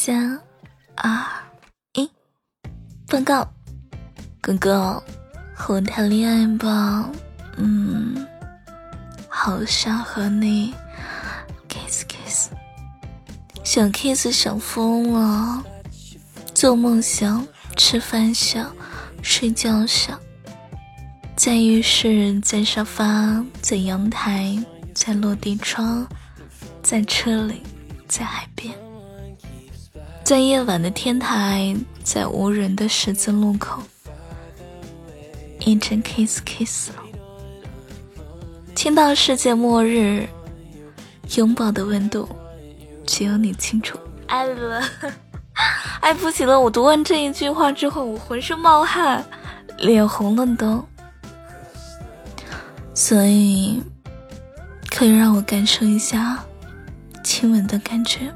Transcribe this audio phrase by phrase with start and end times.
[0.00, 0.40] 三
[0.94, 1.10] 二
[1.94, 2.08] 一，
[3.08, 3.52] 报告，
[4.40, 5.02] 哥哥，
[5.52, 7.10] 和我谈恋爱吧。
[7.56, 8.24] 嗯，
[9.28, 10.72] 好想和你。
[11.68, 12.50] kiss kiss，
[13.64, 15.64] 想 kiss 想疯了，
[16.54, 17.44] 做梦想，
[17.76, 18.72] 吃饭想，
[19.20, 20.16] 睡觉想，
[21.34, 24.56] 在浴室，在沙发，在阳台，
[24.94, 26.06] 在落地窗，
[26.84, 27.64] 在车里，
[28.06, 28.72] 在海边。
[30.28, 31.74] 在夜晚的天台，
[32.04, 33.82] 在无人的十字路口，
[35.60, 36.96] 一阵 kiss kiss 了。
[38.74, 40.28] 听到世界末日，
[41.38, 42.28] 拥抱的温度，
[43.06, 43.98] 只有你清楚。
[44.26, 44.82] 爱了，
[46.02, 46.60] 爱不行了！
[46.60, 49.24] 我读完这一句话之后，我浑身冒汗，
[49.78, 50.84] 脸红了都。
[52.92, 53.82] 所以，
[54.90, 56.44] 可以让我感受一下
[57.24, 58.30] 亲吻的感觉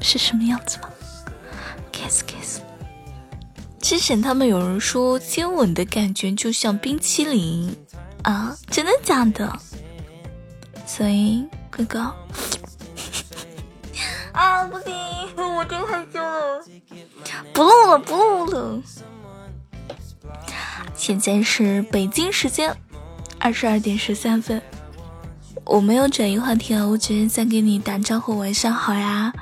[0.00, 0.90] 是什么样子吗
[2.04, 2.60] ？kiss kiss，
[3.80, 7.74] 之前他们有人说接吻的感觉就像冰淇淋
[8.22, 9.58] 啊，真的假的？
[10.86, 12.00] 所以哥哥
[14.32, 14.94] 啊，不行，
[15.56, 16.62] 我真害羞了，
[17.54, 18.82] 不录了，不录了。
[20.94, 22.76] 现在是北京时间
[23.38, 24.60] 二十二点十三分，
[25.64, 29.32] 我没有转移话题啊，我只是在给你打招呼，晚上好呀。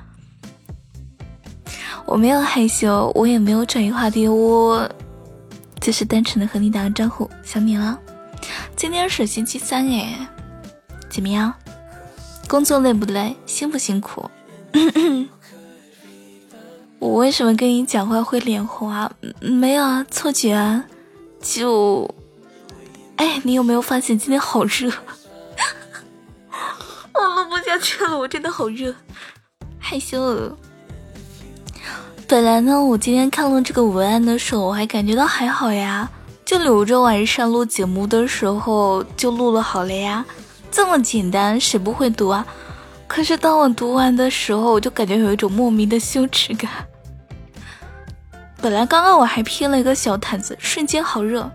[2.07, 4.89] 我没有害羞，我也没有转移话题，我
[5.81, 7.99] 只是单纯的和你打个招呼，想你了。
[8.77, 10.29] 今天是星期三哎，
[11.09, 11.53] 怎么样？
[12.49, 13.35] 工作累不累？
[13.47, 14.29] 辛不辛苦？
[16.99, 19.11] 我为什么跟你讲话会脸红啊？
[19.41, 20.85] 没有啊，错觉啊。
[21.41, 22.09] 就，
[23.17, 24.91] 哎，你有没有发现今天好热？
[27.15, 28.95] 我录不下去了，我真的好热，
[29.79, 30.57] 害羞了。
[32.33, 36.09] 本来呢，我今天看了这个文案的时候，我还感觉到还好呀，
[36.47, 40.25] 就留着晚上录节目的时候就录了好了呀，
[40.71, 42.47] 这么简单，谁不会读啊？
[43.07, 46.71] 可是当我读完的时候，我就感觉有一种莫名的羞耻感。
[48.63, 51.51] 本来刚刚我还披了一个小毯子，瞬间好热，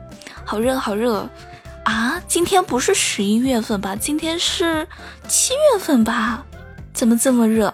[0.46, 1.28] 好热，好热
[1.86, 2.22] 啊！
[2.28, 3.96] 今天不是十一月份吧？
[3.96, 4.88] 今天是
[5.28, 6.46] 七月份吧？
[6.94, 7.74] 怎么这么热？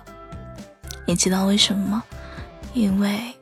[1.06, 2.04] 你知道为什么吗？
[2.74, 3.36] 因为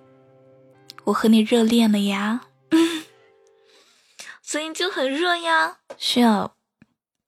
[1.06, 2.42] 我和你热恋了呀，
[4.44, 6.54] 所以就很热呀，需要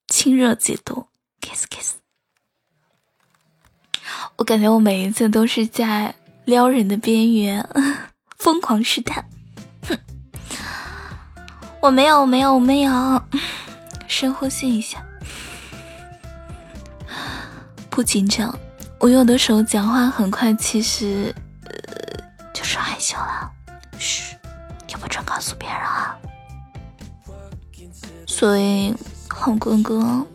[0.06, 1.08] 亲热几度
[1.40, 1.94] ，kiss kiss。
[4.36, 6.14] 我感觉我每一次都是在
[6.44, 7.66] 撩人的边缘，
[8.38, 9.24] 疯狂试探。
[9.88, 9.98] 哼，
[11.80, 13.22] 我没有，没有，没有。
[14.06, 15.04] 深呼吸一下，
[17.88, 18.56] 不紧张。
[19.00, 21.34] 我有的时候讲话很快，其实。
[28.36, 28.92] 所以，
[29.28, 30.26] 好哥哥，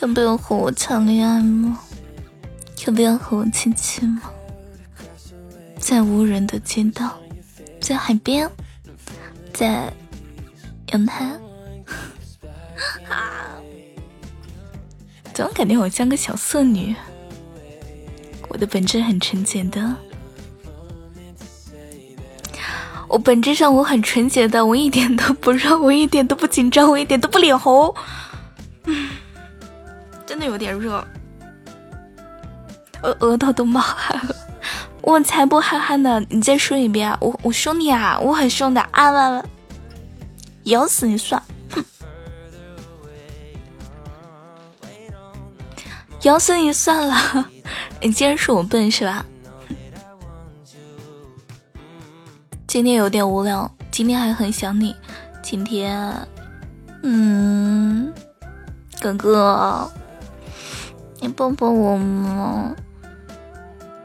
[0.00, 1.80] 要不要和我谈恋爱吗？
[2.86, 4.22] 要不要和我亲亲吗？
[5.76, 7.18] 在无人的街道，
[7.80, 8.48] 在海边，
[9.52, 9.92] 在
[10.92, 11.36] 阳台，
[15.34, 16.94] 总感觉我像个小色女。
[18.48, 19.96] 我的本质很纯洁的。
[23.10, 27.92] 我本质上我很纯洁的，我一点都不热，我一点都不紧张，我一点都不脸红，
[28.84, 29.10] 嗯，
[30.24, 31.04] 真的有点热，
[33.02, 34.34] 额额头都冒汗了，
[35.02, 36.22] 我才不憨憨呢！
[36.28, 39.10] 你再说一遍，我我凶你啊，我很凶的啊！
[39.10, 39.44] 完了，
[40.64, 41.42] 咬死你算，
[41.72, 41.84] 哼，
[46.22, 47.50] 咬死你算了，
[48.00, 49.26] 你竟然说我笨是吧？
[52.70, 54.94] 今天有点无聊，今天还很想你。
[55.42, 56.14] 今天，
[57.02, 58.12] 嗯，
[59.00, 59.90] 哥哥，
[61.18, 62.72] 你抱抱我吗？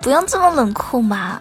[0.01, 1.39] 不要这么冷酷嘛！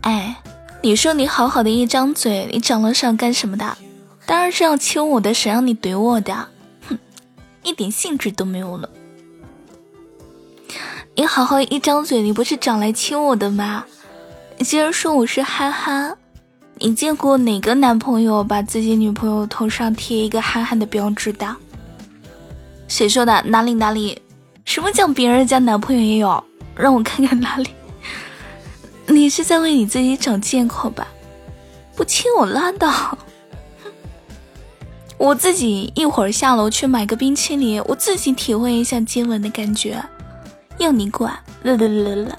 [0.00, 0.40] 哎，
[0.80, 3.76] 你说你好好的一张嘴，你长了是要干什么的？
[4.24, 6.48] 当然是要亲我的，谁让你怼我的？
[6.88, 6.98] 哼，
[7.62, 8.88] 一点兴致都没有了。
[11.16, 13.84] 你好好一张嘴，你不是长来亲我的吗？
[14.58, 16.16] 你竟然说我是憨憨，
[16.78, 21.54] 你见过哪个男朋友把自己女朋友头上贴一个憨憨的标志的？
[22.88, 23.42] 谁说的？
[23.42, 24.18] 哪里哪里？
[24.64, 26.42] 什么叫别人家男朋友也有？
[26.74, 27.68] 让我看看哪里？
[29.06, 31.06] 你是在为你自己找借口吧？
[31.94, 33.18] 不亲我拉倒！
[35.18, 40.02] 我自己一会儿下楼去买个冰淇淋，我自己体会一下接吻的感觉，
[40.78, 41.38] 要你管？
[41.62, 42.38] 了了了了。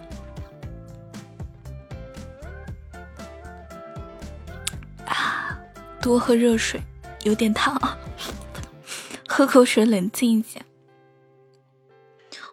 [6.01, 6.81] 多喝热水，
[7.23, 7.79] 有点烫，
[9.27, 10.61] 喝口水冷静一下。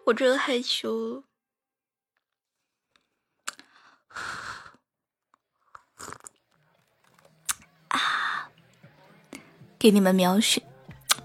[0.05, 1.23] 我真的害羞。
[7.87, 8.49] 啊！
[9.79, 10.61] 给你们描写，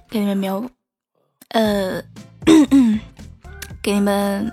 [0.08, 0.70] 给你们描，
[1.48, 2.02] 呃，
[3.82, 4.52] 给你们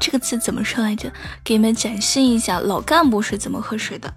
[0.00, 1.12] 这个词怎么说来着？
[1.42, 4.14] 给你们展示一下老干部是怎么喝水的。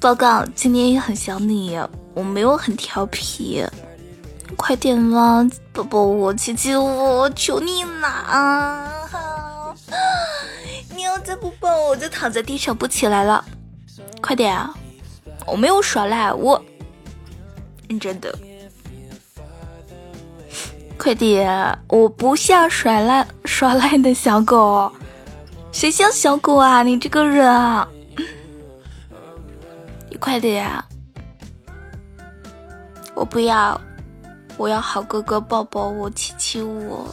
[0.00, 1.78] 报告，今天也很想你，
[2.14, 3.62] 我没有很调皮，
[4.56, 8.90] 快点啦，宝宝，我亲亲我，求你啦！
[10.96, 13.44] 你要再不抱我，我就躺在地上不起来了，
[14.22, 14.74] 快点啊！
[15.46, 16.64] 我没有耍赖，我
[17.86, 18.34] 认真的，
[20.96, 21.78] 快点！
[21.88, 24.90] 我不像耍赖耍赖的小狗，
[25.72, 26.82] 谁像小狗啊？
[26.82, 27.86] 你这个人啊！
[30.20, 30.84] 快点啊！
[33.14, 33.80] 我不要，
[34.56, 37.12] 我要好哥哥抱抱我，亲亲我。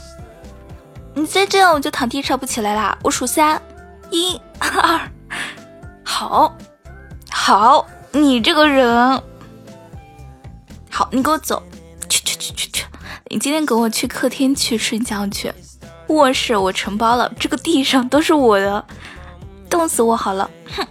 [1.16, 2.96] 你再这样，我就躺地上不起来啦！
[3.02, 3.60] 我数三，
[4.12, 5.10] 一、 二，
[6.04, 6.56] 好，
[7.32, 9.22] 好，你这个人，
[10.92, 11.64] 好，你给我走，
[12.10, 12.86] 去去去去去！
[13.30, 15.52] 你今天跟我去客厅去睡觉去，
[16.10, 18.86] 卧室我承包了，这个地上都是我的，
[19.70, 20.86] 冻死我好了，哼！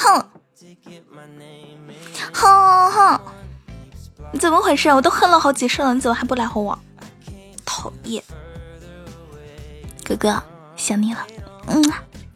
[0.00, 0.24] 哼，
[2.32, 3.20] 哼哼，
[4.32, 4.88] 你怎么回事？
[4.88, 6.78] 我都哼了好几声了，你怎么还不来哄我？
[7.66, 8.22] 讨厌，
[10.02, 10.42] 哥哥
[10.74, 11.26] 想你了。
[11.66, 11.84] 嗯，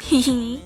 [0.06, 0.60] 嘿嘿。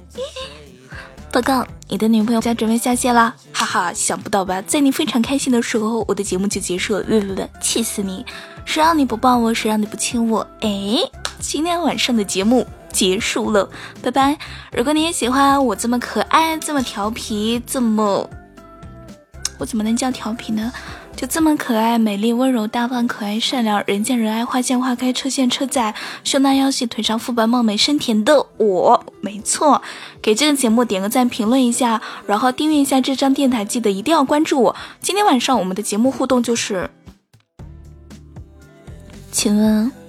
[1.30, 4.60] 报告，你的女朋友家准备下线了，哈哈，想不到吧？
[4.62, 8.26] 在你非常开心的时候，我的节目就结束了，气死你！
[8.64, 9.54] 谁让你不抱我？
[9.54, 10.44] 谁让你不亲我？
[10.62, 10.98] 哎，
[11.38, 12.66] 今天晚上的节目。
[12.92, 13.68] 结束了，
[14.02, 14.38] 拜拜。
[14.72, 18.28] 如果你也喜欢我这么可爱、这么调皮、这么……
[19.58, 20.72] 我怎么能叫调皮呢？
[21.16, 25.92] 就这么可爱、美丽、温柔、大方、可爱、善良，人见人爱，花见花开，车见车载，
[26.22, 29.82] 胸大腰细，腿长肤白貌美，身甜的我，没错。
[30.22, 34.76] 给这个节目点个赞，评论一下，然后订阅一下这张电台，记得一定要关注我。
[35.00, 36.88] 今天晚上我们的节目互动就是，
[39.32, 40.07] 请问。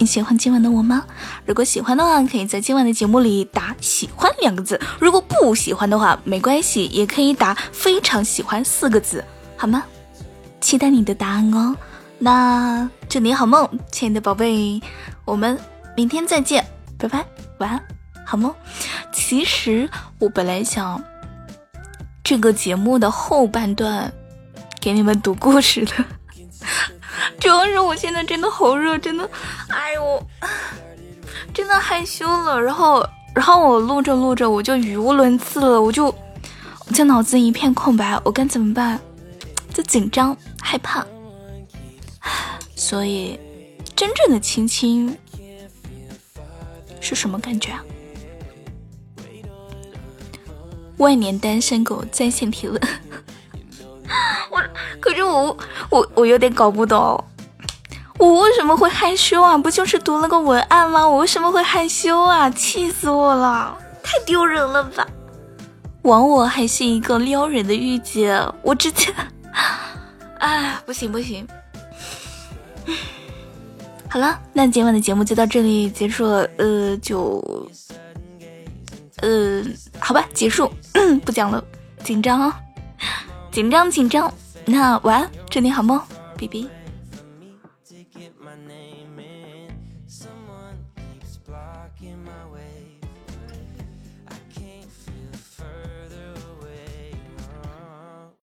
[0.00, 1.04] 你喜欢今晚的我吗？
[1.44, 9.22] 如果喜欢的话，可以在今晚的节目里打“喜欢”两个字；如果不喜欢的话，没关系，也可以打“非常喜欢”四个字，
[9.58, 9.84] 好吗？
[10.58, 11.76] 期待你的答案哦。
[12.18, 14.80] 那祝你好梦，亲爱的宝贝，
[15.26, 15.58] 我们
[15.94, 16.64] 明天再见，
[16.96, 17.26] 拜拜，
[17.58, 17.82] 晚安，
[18.24, 18.54] 好梦。
[19.12, 19.86] 其实
[20.18, 21.04] 我本来想
[22.24, 24.10] 这个节目的后半段
[24.80, 25.92] 给你们读故事的。
[27.40, 29.28] 主要是我现在真的好热，真的，
[29.68, 30.22] 哎呦，
[31.54, 32.60] 真的害羞了。
[32.60, 33.04] 然后，
[33.34, 39.00] 然后我录着录着，我就语无伦次了，我就，我就脑子一片空白，我该怎么办？
[39.72, 41.06] 就紧张害怕，
[42.76, 43.38] 所以，
[43.96, 45.16] 真正的亲亲
[47.00, 47.82] 是什么感觉啊？
[50.98, 52.78] 万年单身狗在线提问。
[54.50, 54.60] 我
[54.98, 55.56] 可是我
[55.88, 57.24] 我我有点搞不懂，
[58.20, 59.56] 我为什么会害羞啊？
[59.56, 61.08] 不就是读了个文案吗？
[61.08, 62.50] 我为什么会害羞啊？
[62.50, 65.06] 气死我了，太丢人了吧！
[66.02, 69.10] 枉我还是一个撩人的御姐，我直接，
[70.38, 71.48] 哎，不行不行。
[74.10, 77.42] 好了，那今晚的节目就到这里结束了，呃，就，
[79.22, 79.64] 呃，
[79.98, 80.70] 好吧，结束，
[81.24, 81.64] 不讲了，
[82.04, 82.54] 紧张啊。
[83.50, 84.30] 紧张紧张，
[84.66, 85.98] 那晚安，祝你好梦
[86.36, 86.68] ，B B。